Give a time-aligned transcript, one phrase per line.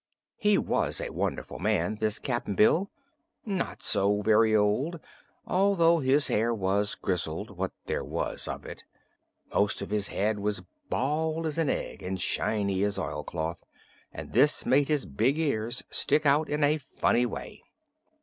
[0.39, 2.89] He was a wonderful man, this Cap'n Bill.
[3.45, 4.99] Not so very old,
[5.45, 8.83] although his hair was grizzled what there was of it.
[9.53, 13.63] Most of his head was bald as an egg and as shiny as oilcloth,
[14.11, 17.61] and this made his big ears stick out in a funny way.